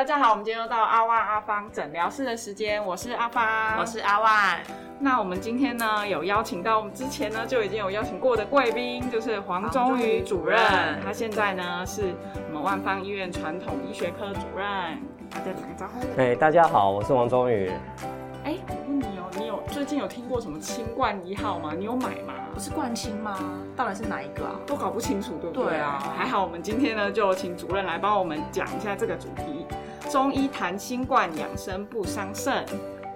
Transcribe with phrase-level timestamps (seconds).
[0.00, 4.58] 大家好，我们今天又到阿万阿芳诊疗室的时间，我是阿芳，我是阿万。
[4.98, 10.58] 那我们今天呢，有邀请到我们之前呢就已经有邀请过的贵宾，就是黄忠宇主任，
[11.04, 12.14] 他现在呢是
[12.48, 14.66] 我们万方医院传统医学科主任，
[15.28, 16.00] 大家打个招呼。
[16.18, 17.70] 哎，大家好，我是王忠宇。
[18.44, 21.74] 哎，我问你哦，你有最近有听过什么清冠一号吗？
[21.76, 22.32] 你有买吗？
[22.54, 23.38] 不是冠清吗？
[23.76, 24.56] 到底是哪一个啊？
[24.66, 25.72] 都搞不清楚，对不对？
[25.72, 26.02] 对啊。
[26.16, 29.66] 还好，我们今天呢就请主任来帮我们讲一下这个主题：
[30.10, 32.64] 中医谈新冠养生不伤肾。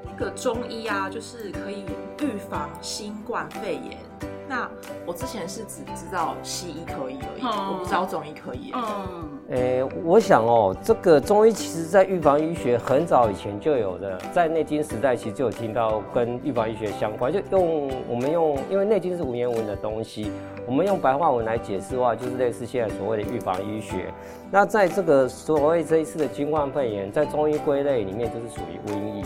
[0.04, 1.84] 那个中医啊，就是可以
[2.22, 3.98] 预防新冠肺炎。
[4.46, 4.70] 那
[5.04, 8.70] 我之前是只知道西医可以而已，我不知道中医可以。
[8.74, 9.28] 嗯。
[9.50, 20.30] 诶，我想哦，这个中医其实在预防医学很早以前就有的，在内经时代其实就有听到跟预防医学相关，就用我们用，因为内经是文言文的东西，
[20.66, 24.06] 我们用白话文来解释的话，就是类似现在所谓的预防医学。
[24.50, 29.24] 那在这个所谓这一次的新冠肺炎，在中医归类里面就是属于瘟疫。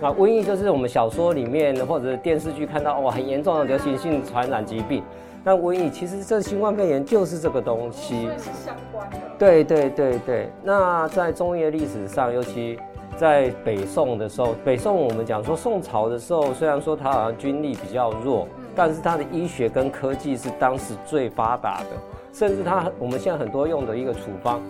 [0.00, 5.02] 那瘟疫就是我们小说里面或者电视剧看到哇很严重的流行性传染疾病。
[5.44, 9.16] 那瘟疫其实这新冠肺炎就是这个东西，是相关的。
[9.38, 10.48] 对对对对。
[10.62, 12.78] 那在中医的历史上，尤其
[13.16, 21.86] 在北宋的时候，北宋我们讲说宋朝的时候，虽然说它好像军力比较弱，但是它的医学跟科技是当时最发达的，
[22.32, 24.60] 甚至它我们现在很多用的一个处方，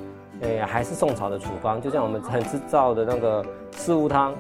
[0.43, 4.35] 诶还是宋朝的处方，就像我们很知道的那个四物汤、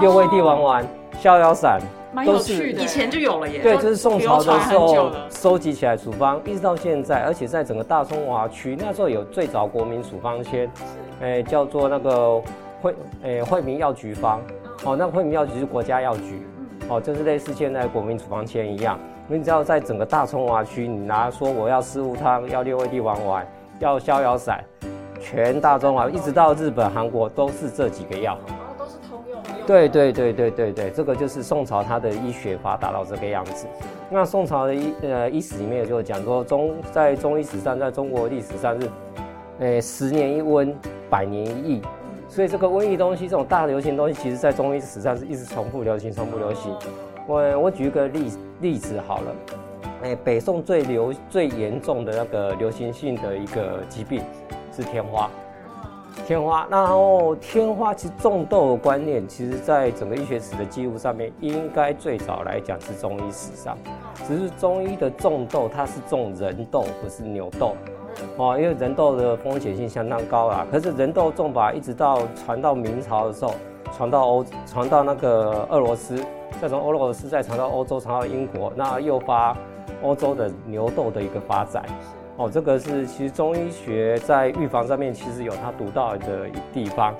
[0.00, 0.86] 六味地黄丸、
[1.20, 1.80] 逍遥散。
[2.24, 3.60] 都是以前就有了耶。
[3.60, 10.70] 对，就是宋朝的时候收集起来处方，一直到现在，而且在整个大中华区，那时候有最早国民处方签，
[11.20, 12.40] 哎，叫做那个
[12.80, 14.40] 惠，哎，惠民药局方。
[14.84, 16.46] 哦，那惠民药局是国家药局，
[16.88, 18.98] 哦，就是类似现在国民处方签一样。
[19.26, 23.46] 你只要在整个大中华区，你拿说我要四物汤，要六味地黄丸，
[23.80, 24.62] 要逍遥散，
[25.18, 28.38] 全大中华一直到日本、韩国都是这几个药。
[29.66, 33.66] 对对对对对对，这个就是宋朝它的医学发达到这个样子。
[34.08, 38.90] 那宋朝的医呃医史里面就讲说，中在中医史上，在中国历史上是，
[39.58, 40.72] 诶十年一瘟，
[41.10, 41.82] 百年一疫。
[42.28, 46.74] 所以这个瘟疫东西，这种大流行东西，其实在中医史上是一直重复流行，重复流行。
[47.26, 49.34] 我我举一个例例子好了，
[50.02, 54.22] 诶北宋最流最严重的那个流行性的一个疾病
[54.74, 55.30] 是天花。
[56.26, 63.76] 天花，然后天花其实种痘的观念，其实在整个医学史的记录上面，应该最早来讲是中医史上，
[64.26, 67.76] 只是中医的种痘，它是种人痘，不是牛痘，
[68.36, 70.66] 哦，因为人痘的风险性相当高啊。
[70.70, 73.54] 可是人痘种法一直到传到明朝的时候，
[73.96, 76.16] 传到欧，传到那个俄罗斯，
[76.60, 79.56] 再从俄罗斯再传到欧洲，传到英国，那诱发
[80.02, 81.84] 欧洲的牛痘的一个发展。
[82.36, 87.14] 哦，这个是其实中医学在预防上面其实有它独到的地方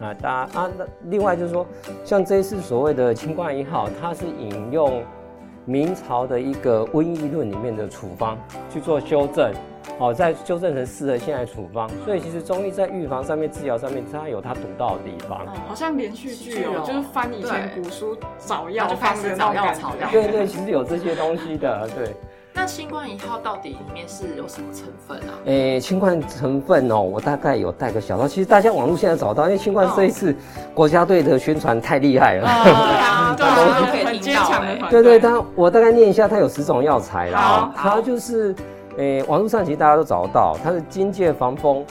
[0.00, 0.12] 啊。
[0.14, 1.66] 大啊，那另外就是说，
[2.04, 5.02] 像这一次所谓的清冠一号，它是引用
[5.64, 8.36] 明朝的一个瘟疫论里面的处方
[8.68, 9.52] 去做修正，
[9.98, 11.88] 哦，再修正成适合现在处方。
[12.04, 15.46] 所以其实中医在预防上面、治疗上面，它有它独到的地方。
[15.68, 20.08] 好像连续剧哦，就是翻以前古书找药方的找药草药。
[20.10, 22.14] 对 对，其实有这些东西的，对。
[22.54, 25.30] 那新冠一号到底里面是有什么成分啊？
[25.44, 28.26] 诶，新冠成分哦，我大概有带个小刀。
[28.26, 30.34] 其实大家网络现在找到，因为新冠这一次
[30.74, 32.48] 国家队的宣传太厉害了。
[32.64, 34.90] 对啊， 对，很坚强的。
[34.90, 37.72] 对对，他我大概念一下，它有十种药材啦。
[37.76, 38.52] 它就是，
[38.98, 41.84] 诶，网络上其实大家都找得到，它是金芥防风、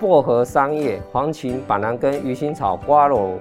[0.00, 3.34] 薄荷、桑叶、黄芩、板蓝根、鱼腥草、瓜蒌、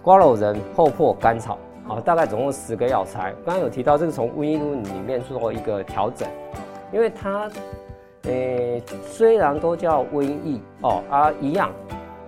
[0.00, 1.58] 瓜蒌仁、厚朴、甘草。
[1.88, 3.34] 哦，大概总共十个药材。
[3.44, 6.28] 刚刚有提到，这个从瘟疫论里面做一个调整，
[6.92, 7.50] 因为它，
[8.22, 11.68] 诶，虽然都叫瘟疫哦啊一样，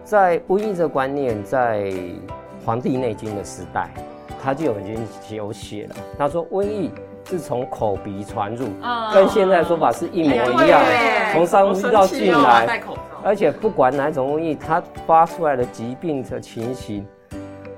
[0.02, 1.82] 在瘟疫这观念，在
[2.66, 3.88] 《黄帝内经》的时代，
[4.42, 5.94] 它就已经有写了。
[6.18, 6.90] 他说瘟疫
[7.24, 8.68] 是从口鼻传入，
[9.12, 10.82] 跟现在说法是一模一样，
[11.32, 12.80] 从上呼吸道进来，
[13.22, 17.06] 而且不管哪种瘟疫，它发出来的疾病的情形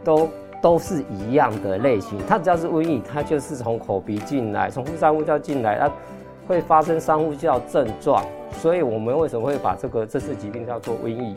[0.05, 0.29] 都。
[0.63, 5.89] 都是一样的类型，它只要是瘟疫，它就是从口鼻进来，从上呼吸道进来，它
[6.49, 8.25] 会发生上呼吸道症状。
[8.53, 11.37] 所以我们为什么会把这个这次疾病叫做瘟疫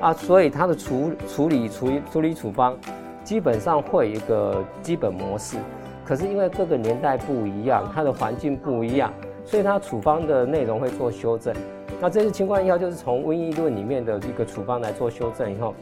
[0.00, 0.12] 啊？
[0.14, 2.76] 所以它的处处理处处理处方
[3.22, 5.58] 基本上会一个基本模式，
[6.06, 9.12] 可是因为各个年代不一样，它的环境不一样，
[9.44, 11.52] 所以它处方的内容会做修正。
[12.00, 15.74] 那这次清冠药就是从瘟疫论里面的一个处方来做修正以后，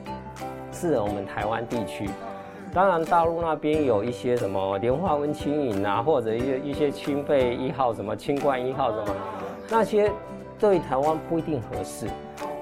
[0.73, 2.09] 适我们台湾地区。
[2.73, 9.15] 当然，大陆那边有一些什么莲花温清饮啊，或者一一些清肺一号、什么清冠一号什么，
[9.69, 10.11] 那些
[10.59, 12.07] 对台湾不一定合适。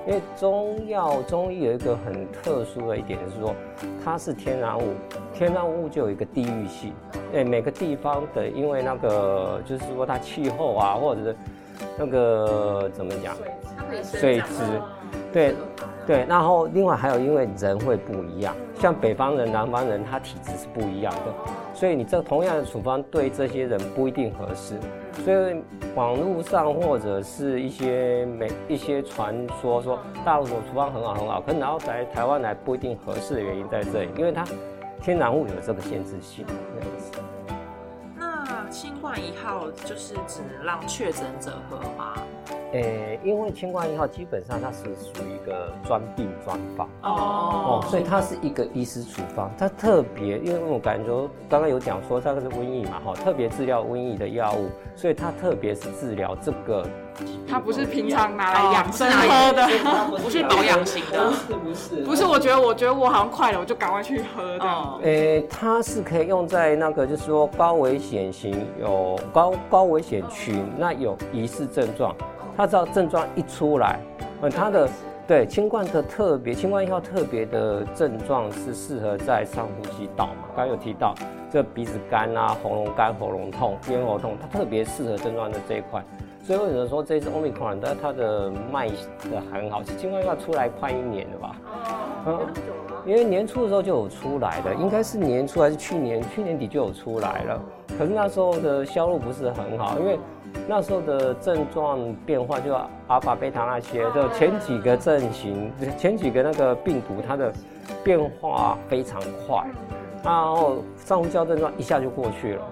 [0.07, 3.55] 因为中药中医有一个很特殊的一点是说，
[4.05, 4.95] 它是天然物，
[5.33, 6.93] 天然物就有一个地域性，
[7.33, 11.37] 哎，每个地方的因为那个就是说它气候啊，或者是
[11.97, 13.37] 那个怎么讲，
[14.03, 14.81] 水质，
[15.33, 15.55] 对
[16.07, 21.33] 对，然后另外还有因为人会不一样，像北方人、南方人，他体质是不一样的，
[21.75, 24.75] 所以你这同样的处方对这些人不一定合适。
[25.25, 25.63] 所以
[25.95, 34.45] 网络上或者是一些美一些传说说大陆的处方很好很好，可能然后在台湾来不一定合适的原因在这里，因为它
[35.01, 36.45] 天然物有这个限制性。
[38.73, 42.15] 那清冠一号就是只能让确诊者喝吗？
[42.73, 51.11] 诶，因为清冠一号基本上它是属于一个专病专方哦，哦，所以它是一个医师处方，它特别，因为我感觉
[51.51, 56.83] 刚刚有讲说这个是瘟疫嘛，哈，特别治疗瘟疫的药物，所以它特别是治疗这个，
[57.49, 59.69] 它不是平常拿来养生喝的，
[60.19, 64.69] 不是保养型的，不是不是，不是，我觉得我觉得我好像快了，我就赶快去喝的。
[65.03, 72.15] 诶，它是可以用在那个就是说高危险型有高高危险群，那有疑似症状。
[72.57, 73.99] 它知道症状一出来，
[74.43, 74.89] 嗯，它的
[75.27, 80.49] 对清冠的特别，清冠一号特别的症状是适合在上呼吸道嘛？
[80.55, 81.15] 刚刚有提到
[81.51, 86.03] 这鼻子干啊、喉咙干、喉咙痛、咽喉痛，它特别适合症状的这一块。
[86.43, 89.83] 所以为什么说这次 Omicron 它它的卖的很好？
[89.83, 91.57] 清冠一号出来快一年了吧？
[92.27, 92.41] 嗯，
[93.07, 96.23] 因为年初的时候就有出来的，应该是年初还是去年？
[96.31, 97.63] 去年底就有出来了。
[97.97, 100.19] 可是那时候的销路不是很好，因为。
[100.69, 107.51] 那时候的症状变化，就阿法贝塔那些，就前几个阵型，前几个那个病毒，它的
[108.05, 109.65] 变化非常快，
[110.23, 112.63] 然后上呼吸道症状一下就过去了，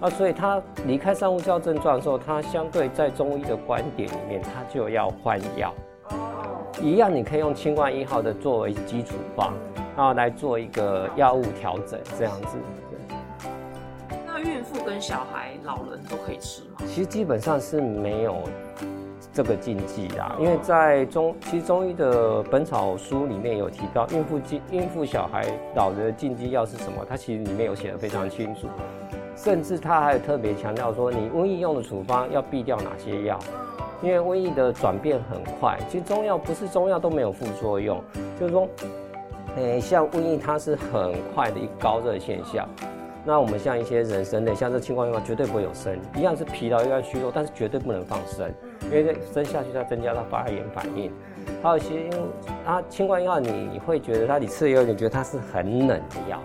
[0.00, 5.74] 啊，所以他离开上呼吸道症状的时候，他相对在中医的观点里面，他就要换药，
[6.80, 9.52] 一样你可以用清冠一号的作为基础方，
[9.96, 12.56] 然后来做一个药物调整，这样子。
[14.24, 16.76] 那孕妇跟小孩、老人都可以吃吗？
[16.86, 18.36] 其实基本上是没有
[19.32, 25.44] 这个禁忌啦，因为在中，其实中医的本草书里面有提到，孕妇禁、孕妇、小孩、
[25.74, 27.04] 老人的禁忌药是什么？
[27.08, 28.68] 它其实里面有写的非常清楚，
[29.42, 33.38] 甚至他还特别强调说，你瘟疫用的处方要避掉哪些药，
[34.02, 35.78] 因为瘟疫的转变很快。
[35.88, 38.02] 其实中药不是中药都没有副作用，
[38.38, 38.68] 就是说，
[39.56, 42.68] 诶，像瘟疫它是很快的一高热现象。
[43.24, 48.50] 那我们像一些人参类，像这清冠药绝对不会有生，一样是疲劳，一样虚弱，但是绝对不能放生，
[48.84, 51.12] 因为生下去它增加它发炎反应。
[51.62, 52.16] 还有些，因为
[52.66, 56.40] 它清冠药，你会觉得它你吃了以后，你觉得它是很冷的药。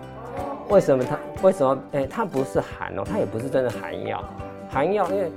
[0.68, 1.18] 为什么它？
[1.42, 1.78] 为什么？
[1.92, 4.22] 哎，它不是寒哦，它也不是真的寒药。
[4.70, 5.32] 寒药，因为，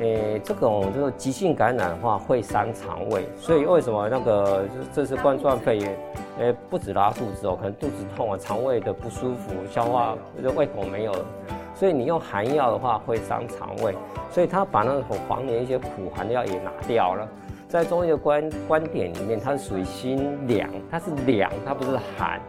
[0.00, 5.96] 诶，这种就是急性感染的话会伤肠胃，所以为什么那个这是冠状肺炎？
[6.40, 11.14] 诶，不止拉肚子哦，可能肚子痛啊，肠胃的不舒服，消化就胃口没有，
[11.74, 13.94] 所以你用寒药的话会伤肠胃，
[14.30, 17.28] 所以他把那种黄连一些苦寒的药也拿掉了。
[17.68, 22.40] 在中医的观观点里面，它是属于辛凉，它是凉，它不是寒，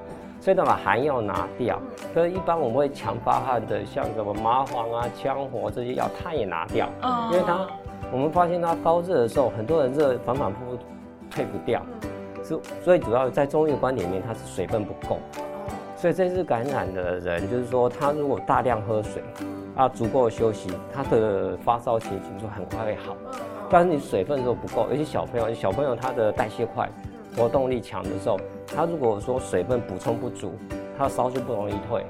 [0.46, 1.82] 所以他把寒药拿掉。
[2.14, 6.88] 可是，一般我们会强发汗的，像什么麻黄啊、羌活这些药，它也拿掉，
[7.32, 7.68] 因为它
[8.12, 10.78] 我们发现它高热的时候，很多人热反反复复
[11.32, 11.82] 退不掉。
[12.84, 15.18] 所以主要在中医的观点里面，它是水分不够，
[15.98, 19.24] 所以这次感染的人，就是说他如果大量喝水，
[19.76, 23.18] 啊，足够休息，他的发烧情形就很快会好。
[23.68, 26.88] 但是你水分如果不够，尤其小朋友，小朋友他的代谢快，
[27.36, 30.54] 活动力强的时候，他如果说水分补充不足，
[30.98, 32.06] 它烧就不容易退。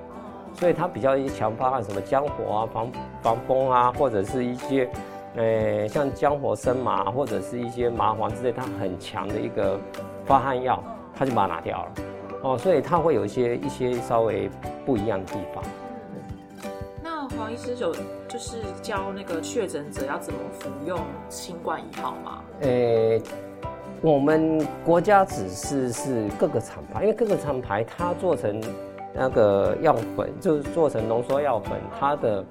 [0.54, 4.90] 所以它比较一些强发汗，什么姜火啊、防防风啊，或者是一些。
[5.38, 9.78] 诶，像姜火生麻或者是一些麻黄之类，它很强的一个
[10.24, 10.82] 发汗药，
[11.14, 11.92] 它就把它拿掉了。
[12.42, 14.50] 哦，所以它会有一些一些稍微
[14.86, 15.62] 不一样的地方。
[17.04, 17.94] 那黄医师有
[18.30, 20.98] 就是教那个确诊者要怎么服用
[21.28, 22.42] 新冠一号吗？
[22.62, 23.22] 诶，
[24.06, 28.62] 我们国家只是是各个厂牌，因为各个厂牌它做成
[29.12, 32.46] 那个药粉，就是做成浓缩药粉，它的。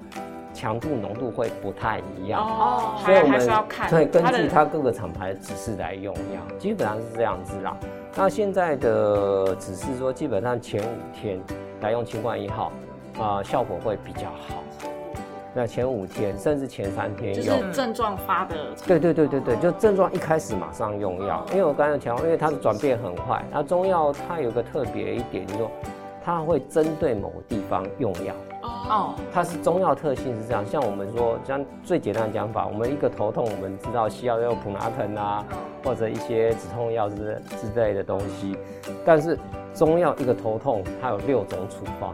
[0.53, 7.75] 强度浓度会不太一样哦，所以我们是要看对根据它各个厂牌的指示来用药，基本上是这样子啦。
[8.15, 11.37] 那现在的指示说，基本上前五天
[11.81, 12.71] 来用清冠一号
[13.19, 14.63] 啊，效果会比较好。
[15.57, 23.41] 那前五天甚至前三天就是症状发的，对对对对对，就症状一开始马上用药，因为我刚才讲，因为它的转变很快。
[23.49, 25.71] 那中药它有个特别一点，就是说
[26.21, 28.35] 它会针对某个地方用药。
[28.89, 35.45] 哦，它是中药特性是这样，像我们说，像最简单的讲法，我们一个头痛，我们知道西药要普拿疼啊，
[35.85, 38.57] 或者一些止痛药之之类的东西，
[39.05, 39.39] 但是
[39.73, 42.13] 中药一个头痛，它有六种处方。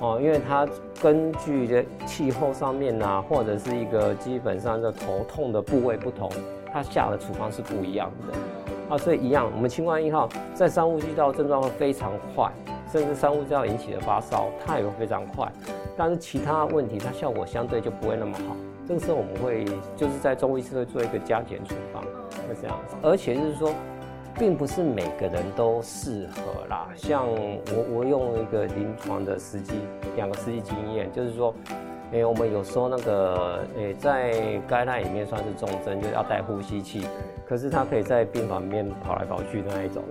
[0.00, 0.68] 哦，因为它
[1.02, 6.30] 根据这气候上面啊，或者是一个基本上的头痛的部位不同，
[6.72, 8.94] 它下的处方是不一样的。
[8.94, 12.50] 啊，所以一样，我们清冠一号在三呼吸道症状会非常快。
[12.92, 15.50] 甚至三呼吸道引起的发烧，它也会非常快，
[15.96, 18.54] 但是其他问题它效果相对就不会那么好。
[18.86, 19.64] 这个时候我们会
[19.96, 22.00] 就是在中医师会做一个加减处方，
[22.48, 22.94] 是这样子。
[23.02, 23.72] 而且就是说，
[24.38, 26.88] 并不是每个人都适合啦。
[26.94, 29.74] 像我我用一个临床的实际
[30.16, 31.54] 两个实际经验，就是说。
[32.12, 34.32] 哎，我们有时候那个，哎，在
[34.68, 37.04] 该那里面算是重症，就是要带呼吸器，
[37.44, 40.04] 可是他可以在病房里面跑来跑去的那一种，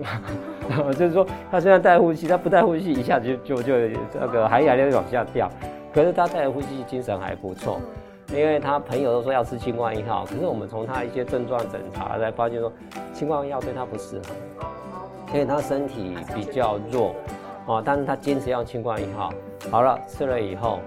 [0.92, 5.50] 就是说他虽然带呼吸，他不带呼吸一下子就就就那个还还要往下掉，
[5.90, 7.80] 可是他带呼吸精神还不错，
[8.34, 12.72] 因为他朋友都说要吃清冠一号，可是我们从他一些症状诊查才发现说，
[13.14, 14.66] 清冠一号对他不适合，
[15.32, 17.14] 因为他身体比较弱，
[17.66, 19.32] 哦，但是他坚持要清冠一号，
[19.70, 20.80] 好了，吃了以后。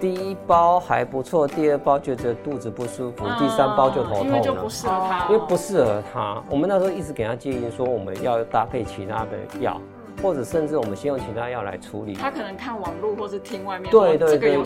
[0.00, 4.26] 第一包还不错，第二包觉得肚子不舒服，第三包就头痛了。
[4.26, 6.42] 因为就不适合他，因为不适合他。
[6.50, 9.80] 我们那时候一直给他建议说，我们要搭配其他的药，
[10.24, 12.14] 或者甚至我们先用其他药来处理。
[12.14, 14.64] 他可能看网络或是听外面，对对对对，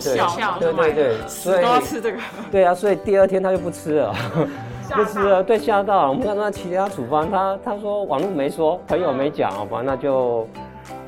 [0.57, 2.17] 对对对，所以都要吃这个。
[2.49, 4.15] 对啊，所以第二天他就不吃了，
[4.95, 6.09] 不吃了，对，吓到了。
[6.09, 10.47] 我们看他其他处方，他他说网络没说，朋友没讲，好吧，那就，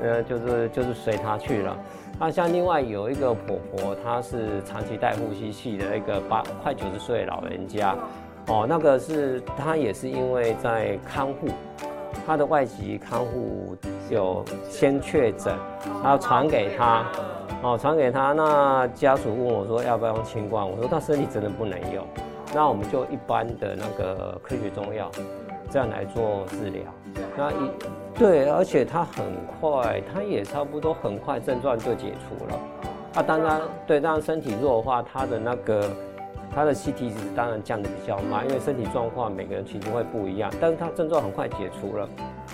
[0.03, 1.77] 呃，就是就是随他去了。
[2.20, 7.96] 那像另外有一个婆婆，她是长期戴呼吸器的一个八快九十岁老人家，
[8.48, 11.48] 哦，那个是她也是因为在看护，
[12.27, 13.75] 她的外籍看护
[14.12, 15.56] 有先确诊，
[16.03, 17.06] 然后传给他，
[17.63, 22.06] 哦，传给他，那家属问我说要不要用清冠，我说他身体真的不能用，
[22.53, 25.10] 那我们就一般的那个科学中药，
[25.70, 26.84] 这样来做治疗，
[27.38, 27.72] 那一。
[28.13, 29.25] 对，而且他很
[29.60, 32.60] 快，他也差不多很快症状就解除了。
[33.15, 35.89] 啊，当然，对，当然身体弱的话，它的那个，
[36.53, 40.51] 它的 CT 值当然降得比较慢，因为身体状况每个人其实会不一样。
[40.60, 42.10] 但是它症状很快解除了，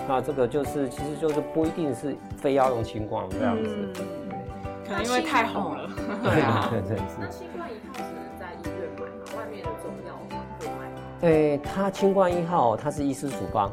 [0.07, 3.89] 那这个就是，其实就是不一定是非要用清冠这样子。
[4.87, 5.89] 可能因为太红了。
[6.23, 6.71] 对啊。
[7.19, 9.37] 那清冠一号只能在医院买吗？
[9.37, 10.15] 外面的中药
[10.59, 11.01] 会卖吗？
[11.21, 13.71] 诶，它清冠一号它是医师处方。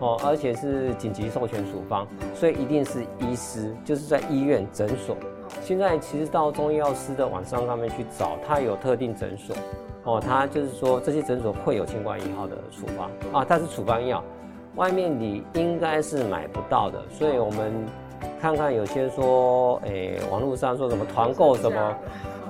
[0.00, 5.16] 哦，而且是紧急授权处方，所以一定是医师，就是在医院诊所。
[5.60, 9.54] 现在其实到中医药师的网上上面去找，他有特定诊所。
[10.04, 14.22] 哦，他就是说这些诊所会有清冠一号的处方啊，它是处方药，
[14.74, 17.00] 外面你应该是买不到的。
[17.10, 17.72] 所以我们
[18.40, 21.96] 看看有些说，诶，网络上说什么团购什么。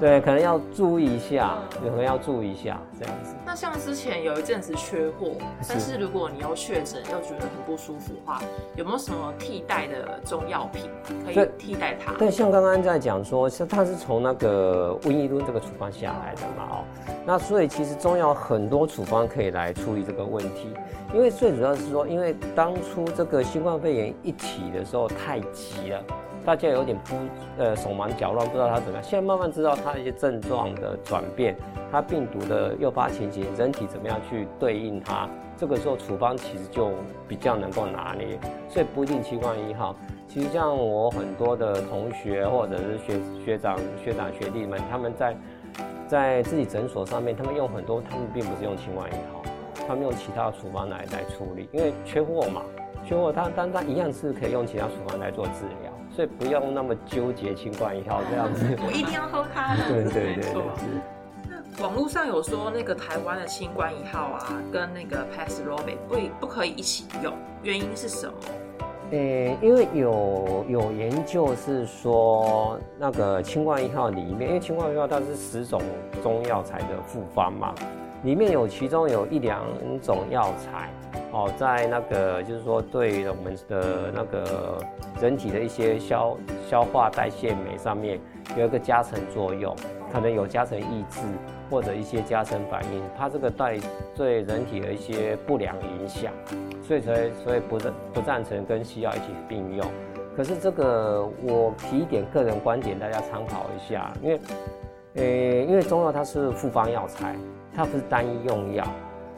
[0.02, 3.36] 对，可能要注意一下，可能要注意一下这样子。
[3.46, 5.36] 那像之前有一阵子缺货，
[5.68, 8.42] 但是如果你又确诊又觉得很不舒服的话，
[8.74, 10.90] 有没有什么替代的中药品
[11.24, 12.14] 可以替代它？
[12.14, 16.84] 对，像刚刚在讲说，是它是从那个瘟疫论这个处方下来的嘛，哦，
[17.24, 20.74] 那所以其实中药很多处方可以来处理这个问题，
[21.14, 26.04] 因为最主要是说，因为当初这个新冠肺炎一起的时候太急了。
[26.44, 27.14] 大家有点不
[27.56, 29.02] 呃手忙脚乱，不知道它怎么样。
[29.02, 31.56] 现在慢慢知道它一些症状的转变，
[31.90, 35.28] 它病毒的诱发情形，人体怎么样去对应它。
[35.56, 36.90] 这个时候处方其实就
[37.28, 39.94] 比较能够拿捏，所以不一定七冠一号。
[40.26, 45.36] 其实像我很多的同学或者是学学长、学长、学弟们，他们在
[46.08, 49.42] 在自己诊所上面，他们用很多，他们并不是用七冠一号，
[49.86, 52.62] 他们用其他的处方来来处理，因为缺货嘛，
[53.06, 55.91] 缺货，他但他一样是可以用其他处方来做治疗。
[56.14, 59.74] 所以不用那么纠结清冠一号这样子， 我一定要喝它。
[59.88, 60.62] 对对对对。
[61.48, 68.34] 那网络上有说那个台湾的清冠一号啊，跟那个 p a s r o b i 不不可以一起用，原因是什么？
[69.12, 75.82] 诶，因为有有研究是说那个清冠一号里面，因为清冠一号它是十种
[76.22, 77.74] 中药材的复方嘛，
[78.22, 79.62] 里面有其中有一两
[80.02, 80.88] 种药材。
[81.32, 84.78] 哦，在那个就是说，对我们的那个
[85.18, 86.36] 人体的一些消
[86.68, 88.20] 消化代谢酶上面
[88.54, 89.74] 有一个加成作用，
[90.12, 91.20] 可能有加成抑制
[91.70, 93.78] 或者一些加成反应，它这个带
[94.14, 96.30] 对人体的一些不良影响，
[96.82, 99.86] 所以才所以不赞不赞成跟西药一起并用。
[100.36, 104.40] 可是这个我提一点个人观点，大家参考一下，因为
[105.14, 105.24] 呃，
[105.64, 107.34] 因为中药它是复方药材，
[107.74, 108.86] 它不是单一用药。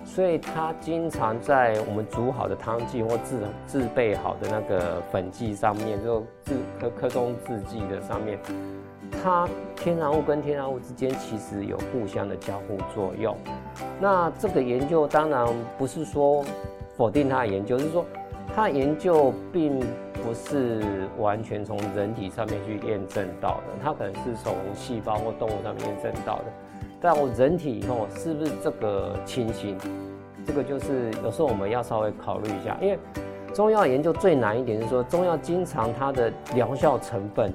[0.06, 8.38] 所以它经常在我们煮好的汤剂或制制备好的那个粉剂上面，就制科科中制剂的上面，
[9.22, 13.34] 它天然物跟天然物之间其实有互相的交互作用。
[13.98, 15.46] 那这个研究当然
[15.78, 16.44] 不是说
[16.98, 18.04] 否定它的研究，是说
[18.54, 19.80] 它的研究并
[20.22, 26.44] 不是完全从人体上面去验证到的，它可能是从细胞或动物上面验证到的。
[27.04, 29.76] 但我人体以后是不是这个情形？
[30.46, 32.98] 这个就是有时候我们要稍微考虑一下，因为
[33.52, 37.52] 中药研究最难一点是说，中药经常它的疗效成分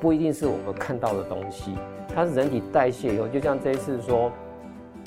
[0.00, 1.74] 不一定是我们看到的东西，
[2.14, 4.32] 它是人体代谢以后，就像这一次说，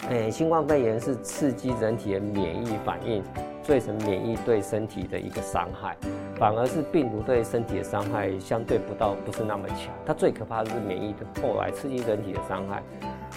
[0.07, 3.23] 哎，新冠肺炎是刺激人体的免疫反应，
[3.63, 5.97] 造成免疫对身体的一个伤害，
[6.39, 12.81] 反而是病毒对身体的伤害相对不到不是那么强，它最可怕的是免疫的后来刺激人体的伤害。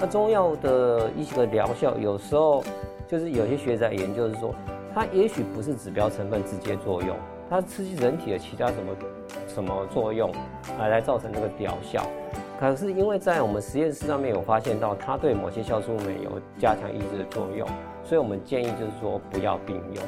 [0.01, 2.63] 那中药的一些个疗效有时候。
[3.09, 4.55] 就是有些学者研究是说，
[4.95, 7.15] 它也许不是指标成分直接作用，
[7.51, 8.97] 它刺激人体的其他什么
[9.47, 10.33] 什么作用，
[10.79, 12.03] 来来造成这个疗效。
[12.59, 17.69] 可是因为在我们实验室上面有发现到，它对某些酵素酶有加强抑制的作用，
[18.03, 20.03] 所以我们建议就是说不要并用，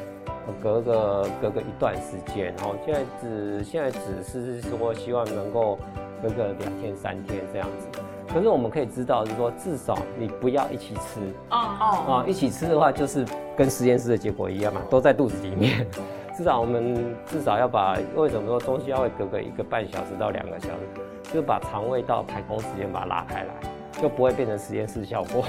[0.61, 2.53] 隔个隔个一段时间。
[2.57, 5.77] 然后现在只现在只是说希望能够
[6.21, 7.99] 隔个两天三天这样子。
[8.27, 11.21] 可是我们可以知道，就是说，至少你不要一起吃。
[11.51, 13.23] 哦哦啊，一起吃的话，就是
[13.55, 15.87] 跟实验室的结果一样嘛，都在肚子里面。
[16.35, 23.53] 至少我们至少要把为什么说中西药会隔个一个半小时到两个小时，就把肠胃道排空时间把它拉开来，
[24.01, 25.45] 就不会变成实验室效果。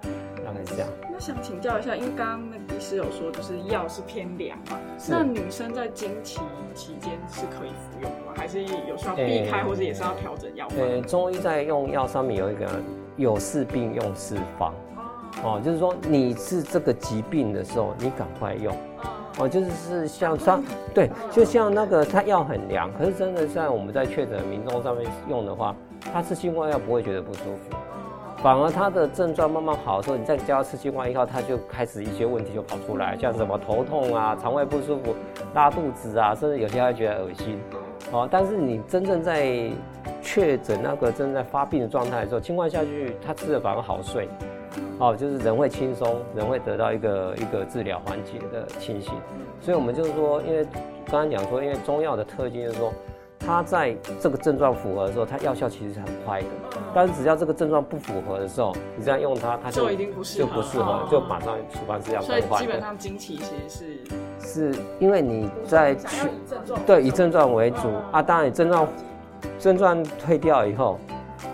[0.42, 0.88] 大概是这样。
[1.12, 6.40] 那想请教一下，因为刚刚那医师有说，就是药是偏凉嘛，那女生在经期
[6.74, 8.32] 期间是可以服用的吗？
[8.36, 10.78] 还是有需要避开，或者也是要调整药方？
[10.78, 12.66] 呃，中医在用药上面有一个
[13.16, 14.74] 有事病用事方，
[15.44, 18.74] 哦，就是说你是这个疾病的时候，你赶快用，
[19.38, 20.60] 哦，就是是像它
[20.94, 25.76] 对，就像那个它药很凉，可是真的在我们在确诊民众上面用的话，
[26.12, 27.76] 他吃新冠药不会觉得不舒服。
[28.42, 35.14] 反而他的症状慢慢好的时候，你再教他吃新冠一号，他就开始一些问题就跑出来，像什么头痛啊、肠胃不舒服、
[35.52, 37.60] 拉肚子啊，甚至有些会觉得恶心。
[38.12, 39.70] 哦，但是你真正在
[40.22, 44.26] 确诊那个正在发病的状态的时候，新冠下去，他吃了反而好睡。
[44.98, 49.12] 哦，就是人会轻松，人会得到一个一个治疗缓解的情形。
[49.60, 50.64] 所以我们就是说，因为
[51.10, 52.90] 刚刚讲说，因为中药的特性就是说。
[53.40, 56.46] 它在这个症状符合的时候，它药效其实是很快的。
[56.94, 63.98] 但是只要这个症状不符合的时候，你这样用它，它就已经不适合，就不适合，就马上处方是要所以基本上经期其实
[64.40, 66.28] 是是因为你在去
[66.86, 68.22] 对以症状为主啊。
[68.22, 68.86] 当然你症状
[69.58, 70.98] 症状退掉以后，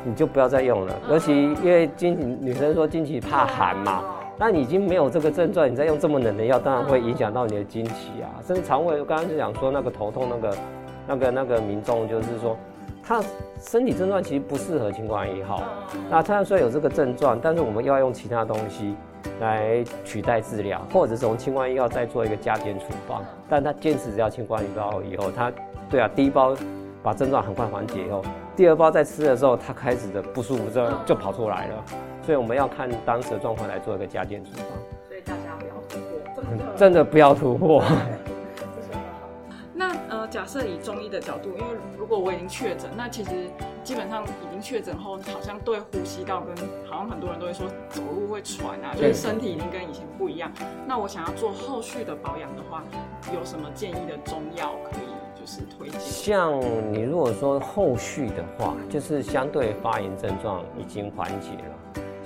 [0.04, 0.94] 你就不要再用了。
[1.08, 4.02] 尤其因为经期女生说经期怕寒嘛，
[4.36, 8.42] 那你已经没有这个症状，你再用这么冷的药，当然会影响到你的经期啊。
[8.44, 10.56] 甚至肠胃，刚刚就讲说那个头痛那个。
[11.06, 12.56] 那个那个民众就是说，
[13.02, 13.22] 他
[13.60, 15.62] 身体症状其实不适合清冠一号。
[16.10, 18.94] 那他虽然有这个症状，但是我们要用其他东西
[19.40, 23.24] 来取代治疗，或者是从清冠一号再做一个加减处方。
[23.48, 25.52] 但他坚持要清冠一号以后，他
[25.88, 26.56] 对啊，第一包
[27.02, 28.22] 把症状很快缓解以后，
[28.56, 31.84] 第二包在吃的时候，他开始的不舒服症就跑出来了。
[32.24, 34.66] 所以我们要看当时的状况来做一个加减处方。
[35.06, 37.84] 所以大家不要突破，真的不要突破。
[40.26, 41.64] 假设以中医的角度，因为
[41.96, 43.30] 如果我已经确诊，那其实
[43.84, 46.56] 基本上已经确诊后，好像对呼吸道跟
[46.88, 50.50] 好像很多人都会说走路会喘啊，就是身体已经跟以前不一样。
[50.86, 52.82] 那我想要做后续的保养的话，
[53.32, 56.00] 有什么建议的中药可以就是推荐？
[56.00, 56.60] 像
[56.92, 61.74] 你如果说后续的话，就是相对发炎症状已经缓解了，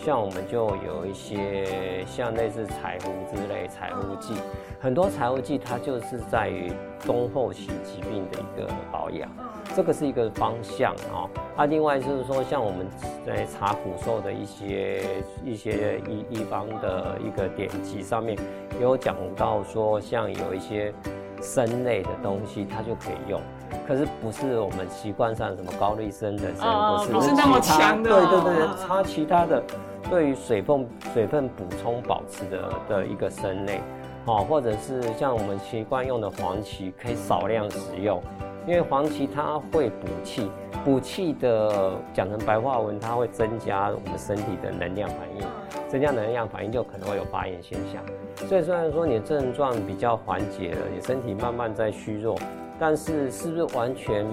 [0.03, 4.35] 像我们就有一些像类似彩胡之类彩胡剂。
[4.81, 9.29] 很多柴胡剂它就是在于中后期疾病的一个保养，
[9.77, 11.29] 这个是一个方向啊。
[11.59, 12.87] 啊，另外就是说，像我们
[13.27, 15.03] 在查骨寿的一些
[15.45, 18.39] 一些一一方的一个典籍上面，
[18.81, 20.95] 有讲到说，像有一些
[21.43, 23.39] 参类的东西它就可以用，
[23.87, 29.63] 可是不是我们习惯上什么高丽参的参，不是不是那么强的，对对对，它其他的
[30.09, 33.81] 对于水分水分补充保持的的一个参类。
[34.27, 38.23] 哦，或者是像我们习惯用的黄芪，可以少量使用，
[38.71, 40.49] 因为黄芪它会补气，
[40.85, 45.45] 补气的讲成白话文，它会增加我们身体的能量反应，
[45.89, 48.01] 增加能量反应就可能会有发炎现象。
[48.47, 52.39] 所以虽然说你的症状比较缓解了，你身体慢慢在虚弱，
[52.79, 54.25] 但是是不是完全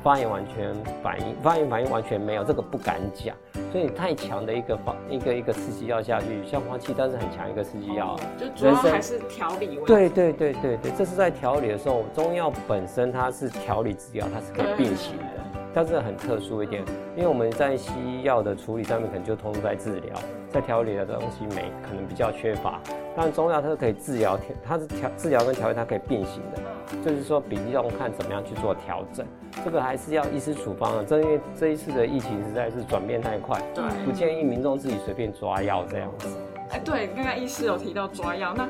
[0.00, 3.34] 发炎完全反应发炎反应完全没有，这个不敢讲。
[3.72, 9.78] 所以太强的一个方一个一个刺激药下去，消化器但是很强一个刺激药，就主要还是调理。
[9.86, 15.24] 对对对对对，这是在调理的时候，中药本身它是调理治疗，它是可以并行的，
[15.72, 16.84] 但是很特殊一点，
[17.16, 17.90] 因为我们在西
[18.22, 20.14] 药的处理上面可能就通在治疗，
[20.50, 22.78] 在调理的东西没可能比较缺乏，
[23.16, 26.60] 但中药它是可以治疗，它是调治疗跟调理它可以并行的。
[27.04, 29.26] 就是说，比例上看怎么样去做调整，
[29.64, 31.04] 这个还是要医师处方的。
[31.04, 36.28] 正因为这一次的疫情实在是转变太快，对，不建议民众自己随便抓药这样子。
[36.70, 38.68] 哎，对，刚刚医师有提到抓药，那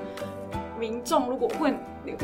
[0.78, 1.72] 民众如果会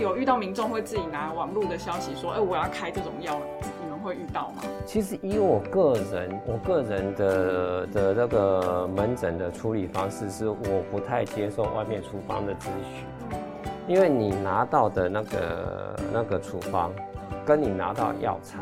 [0.01, 3.41] 有遇到民众会自己拿网络的消息说，哎，我要开这种药，
[3.85, 4.63] 你们会遇到吗？
[4.85, 13.39] 其实以我个人，我个人的的那个门诊的处理方式是，我不太接受外面处方的咨询。
[13.89, 16.93] 因为你拿到的那个那个处方，
[17.47, 18.59] 跟你拿到药材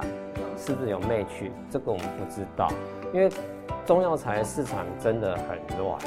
[0.57, 1.51] 是不是有 match？
[1.69, 2.69] 这个我们不知道。
[3.13, 3.29] 因为
[3.85, 5.99] 中药材市场真的很乱。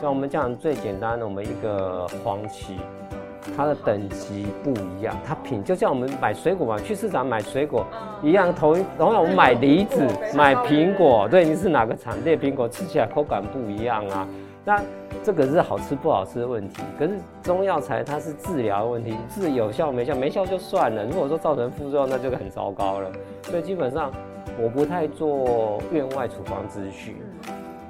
[0.00, 2.76] 像我们讲最简单的，我们一个黄芪，
[3.56, 7.86] 它的等级不一样，它品就像我们买水果嘛，去市场买水果
[8.20, 14.26] 一样，同同样我们买梨子、买苹果，对，你是哪个产地苹果，吃起来口感不一样啊。
[14.66, 14.82] 那
[15.22, 21.04] 这个是好吃不好吃的问题，可是中药材它是治疗的问题，治有效没效，没效就算了。
[21.04, 23.08] 如果说造成副作用，那就很糟糕了。
[23.44, 24.10] 所以基本上
[24.60, 27.14] 我不太做院外处方咨询。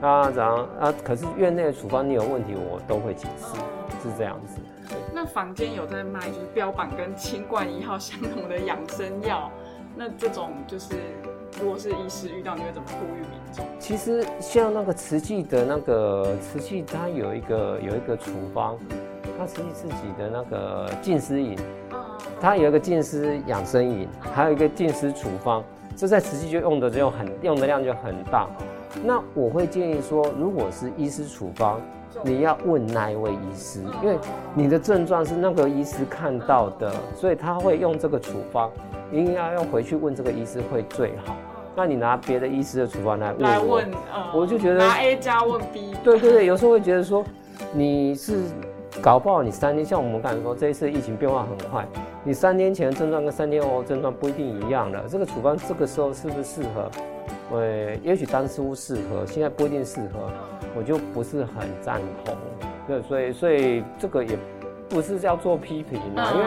[0.03, 3.57] 啊，这样啊，可是院内的处方你有问题，我都会解释，
[4.03, 4.61] 是这样子。
[5.15, 9.51] 那坊间有在卖，就是标榜跟清冠一号相同的养生药，
[9.97, 10.97] 那这种就是。
[11.61, 13.65] 如果是医师遇到，你会怎么呼吁民众？
[13.79, 18.79] 其实像那个慈济的那个慈济，它有一个有一个处方，
[19.39, 21.57] 它慈济自己的那个净思饮，
[22.41, 25.65] 它有一个净思养生饮，还有一个净思处方，
[25.97, 28.49] 这在慈济就用的就很用的量就很大。
[29.03, 31.81] 那我会建议说，如果是医师处方，
[32.23, 34.19] 你要问哪一位医师，因为
[34.55, 38.71] 你的症状是那个医师看到的，所以他会用这个处方。
[39.13, 41.37] 一定要回去问这个医师会最好。
[41.77, 45.95] 那你拿别的医师的处方来问我，我就觉得拿 A 加问 B。
[46.03, 47.25] 对对对，有时候会觉得说
[47.73, 48.43] 你是
[49.01, 51.87] 搞不好你三天，像我们刚才说这一次疫情变化很快，
[52.25, 55.05] 你三天前的症状跟三天后症状不一定一样了。
[55.09, 56.91] 这个处方这个时候是不是适合？
[57.51, 60.31] 呃，也许当初适合，现在不一定适合，
[60.77, 62.37] 我就不是很赞同。
[62.87, 64.39] 对，所以所以这个也
[64.89, 66.47] 不是叫做批评啊，因为。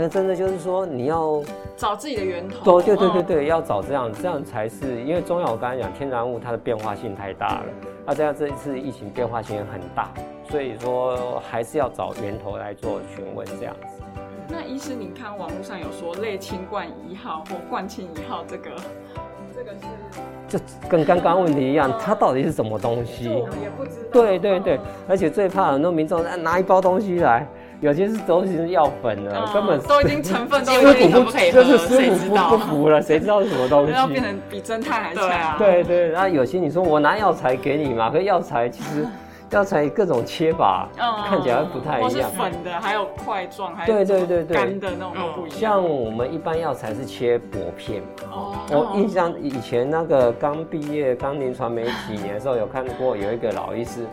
[0.00, 1.42] 那真的就是说，你要
[1.76, 2.80] 找自己的源头。
[2.80, 5.02] 对对对对要找这样，这样才是。
[5.02, 7.66] 因为中药我刚才讲，天然物它的变化性太大了。
[8.06, 10.08] 那这样这一次疫情变化性也很大，
[10.48, 14.00] 所以说还是要找源头来做询问这样子。
[14.48, 19.27] 那医师，你看网络上有说类清冠一号或冠清一号，这个这
[19.68, 23.24] 个是就跟刚刚问题一样，它到底是什么东西？
[23.24, 24.08] 也不知道。
[24.12, 27.46] 对对对，而且最怕很多民众拿一包东西来。
[27.80, 32.50] 有些是都是药粉了，根本都已经成分都已经不可以喝，谁知道？
[32.50, 33.92] 不服了，谁知道是什么东西？
[33.92, 35.56] 要变成比侦探还强。
[35.56, 39.06] 对对，然后有些你说我拿药材给你嘛，可药材其实
[39.50, 40.88] 药材各种切法，
[41.26, 42.10] 看起来不太一样。
[42.10, 45.58] 是粉的，还有块状，还有对对对对干的那种不一样。
[45.58, 48.02] 像我们一般药材是切薄片。
[48.30, 48.54] 哦。
[48.70, 54.06] 我印象以前那个刚毕业、刚临床没几年的时候，有看过有一个老医师。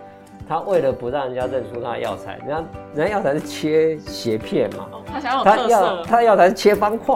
[0.48, 7.16] 他为了不让人家认出他的药材，人家人家药材是切斜片嘛，他想要特色，他药材是切方块，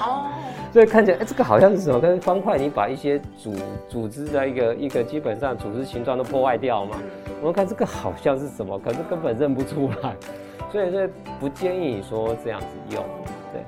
[0.00, 0.26] 哦，
[0.72, 2.00] 所以看起来哎，这个好像是什么？
[2.00, 3.54] 跟方块，你把一些组
[3.88, 6.96] 组织的一个一个基本上组织形状都破坏掉嘛。
[7.40, 10.16] 我们看这个好像是什么，可是根本认不出来，
[10.72, 11.06] 所以说
[11.38, 13.04] 不建议你说这样子用。
[13.52, 13.62] 对。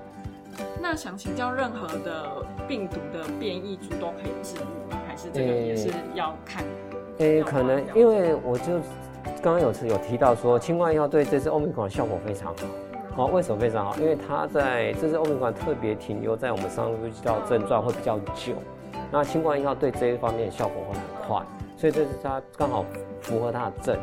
[0.81, 2.25] 那想请教，任何的
[2.67, 4.99] 病毒的变异株都可以治愈吗？
[5.07, 6.65] 还是这个也是要看？
[7.19, 8.73] 诶，可能因为我就
[9.43, 12.65] 刚刚有次有提到说，清冠一号对这次欧米伽效果非常好。
[13.17, 13.97] 好，为什么非常好？
[13.97, 18.55] 因为它在这次欧米伽特别停留在我们上呼吸道症状会比较久，
[19.13, 21.41] 那清冠一号对这一方面效果会很快，
[21.77, 22.85] 所以这是它刚好
[23.21, 23.97] 符合它的症。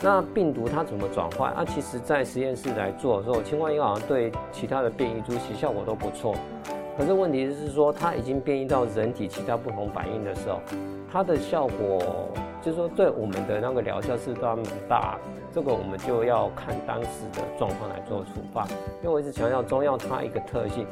[0.00, 1.52] 那病毒它怎么转换？
[1.52, 6.36] 啊，其实在实验室来做的时候，清冠一号好像对其他的变异株其实效果都不错。
[6.96, 10.60] 可是问题是说，它已经变异到人体其他不同反应的时候，
[11.12, 12.00] 它的效果
[12.64, 15.18] 就是说对我们的那个疗效是非常大。
[15.52, 18.66] 这个我们就要看当时的状况来做处方。
[19.02, 20.86] 因为我一直强调中药它一个特性，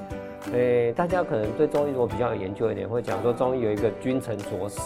[0.53, 4.79] 诶，大家可能对中医如果比较有研究一点，会讲说中医有一个君臣佐使，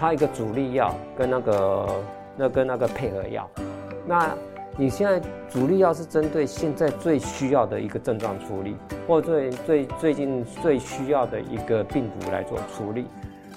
[0.00, 1.88] 它一个主力药跟那个
[2.36, 3.48] 那跟那个配合药，
[4.06, 4.34] 那。
[4.78, 8.76] 你现在主力药是针对现在最需要的一个症状处理，
[9.08, 13.06] 或最最最近最需要的一个病毒来做处理。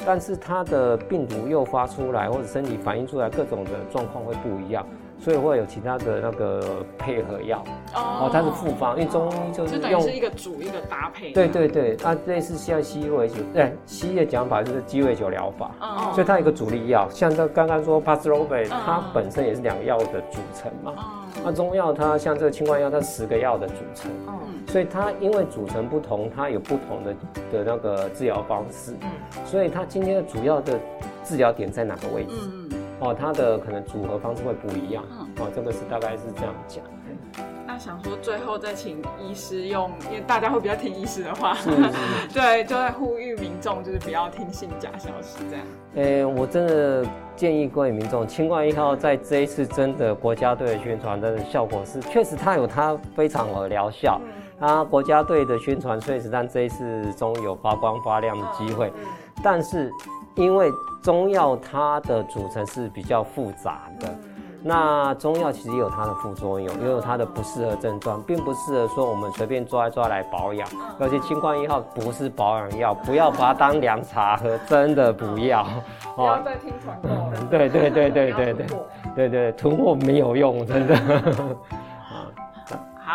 [0.05, 4.85] 但是它的病毒诱发出来或者身体反映出来各种的状况会不一样。
[5.21, 7.61] 所以会有其他的那个配合药
[7.93, 11.33] 哦，它是复方，因为中医就是用是一个主一个搭配。
[11.33, 15.71] 对对对，它类似像西医为主，对西医的讲法就是鸡尾酒疗法，
[16.13, 20.93] 所以它有一个主力药，像这刚刚说 p a x l o v i 它本身也是两个药的组成嘛。
[21.43, 24.33] 那中药它像这个清冠药，它十个药的组成，嗯
[24.67, 27.13] 所以它因为组成不同，它有不同的
[27.51, 28.93] 的那个治疗方式。
[29.01, 29.09] 嗯
[29.45, 30.79] 所以它今天的主要的
[31.23, 32.35] 治疗点在哪个位置？
[32.41, 35.03] 嗯哦，它的可能组合方式会不一样。
[35.39, 36.83] 哦，这个是大概是这样讲。
[37.71, 41.55] 那想说最后再请医师用，因为大家会比较听医师的话，
[42.33, 45.65] 对，就在呼吁民众就是不要听信假消息这样。
[45.93, 47.05] 诶，我真的
[47.35, 54.19] 建议各位民众，清冠一号在这一次真的国家队的宣传，的效果是确实它有它非常好的疗效。
[54.59, 58.91] 啊，国家队的宣传确实让这一次终于有发光发亮的机会，
[59.43, 59.91] 但是。
[60.35, 60.71] 因为
[61.03, 64.07] 中药它的组成是比较复杂的，
[64.61, 70.67] 那中药其实有它的副作用，也有它的不适合症状，并不适合说我们随便抓一抓来保养。
[70.99, 75.65] 而且清冠一号不是保养药，不要把它当凉茶喝，真的不要。
[76.15, 77.31] 不要再听传了。
[77.49, 78.67] 对对对对对对，
[79.15, 80.95] 对对囤货没有用，真的。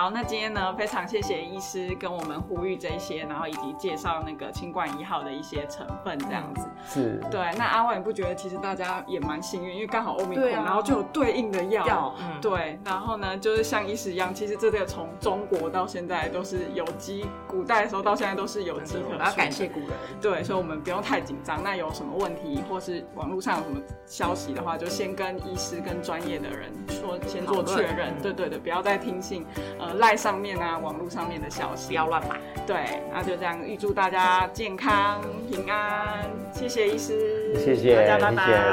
[0.04, 6.68] 好，那今天呢，非常谢谢医师跟我们呼吁这些，然后以及介绍那个清冠一号的一些成分，这样子。
[6.86, 7.18] 是。
[7.30, 12.14] 对，那阿万，你不觉得其实大家也蛮幸运，因为刚好欧米克，然后就有对应的药。
[12.20, 12.38] 嗯。
[12.38, 19.16] 对，然后呢，就是像医师一样，其实这个从中国到现在都是有机，古代的时候到现在都是有机的。
[19.18, 19.88] 要感谢古人。
[20.20, 21.62] 对，所以我们不用太紧张。
[21.64, 28.12] 那有什么问题，或是网络上有什么消息的话，就先跟医师跟专业的人说，先做确认。
[28.20, 29.46] 对对对，不要再听信。
[29.78, 32.36] 呃，赖上面啊，网络上面的消息不要乱买。
[32.66, 36.24] 对，那就这样，预祝大家健康平安。
[36.52, 38.14] 谢谢医师，谢谢，谢谢，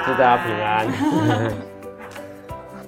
[0.06, 0.88] 祝大家平安。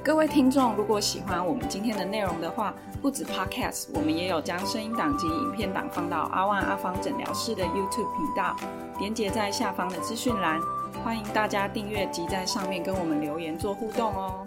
[0.04, 8.54] 各位听众，如果喜欢我们今天的内容的话，不止 Podcast，我们也有将声音档及影片档放到阿万阿芳诊疗室的 YouTube 频道，
[9.00, 10.60] 连接在下方的资讯栏，
[11.06, 14.46] 欢迎大家订阅及在上面跟我们留言做互动哦。